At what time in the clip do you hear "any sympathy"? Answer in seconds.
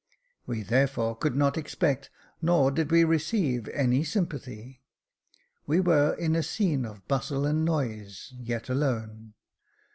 3.69-4.81